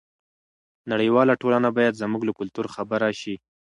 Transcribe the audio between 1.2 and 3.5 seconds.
ټولنه باید زموږ له کلتور خبره شي.